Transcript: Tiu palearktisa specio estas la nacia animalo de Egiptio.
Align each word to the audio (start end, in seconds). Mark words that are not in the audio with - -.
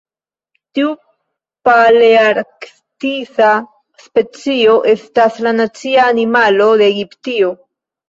Tiu 0.77 0.87
palearktisa 1.69 3.53
specio 4.07 4.77
estas 4.97 5.41
la 5.49 5.57
nacia 5.63 6.11
animalo 6.11 6.75
de 6.85 6.93
Egiptio. 6.99 7.57